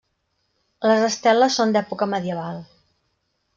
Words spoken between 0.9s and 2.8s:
Les esteles són d’època medieval.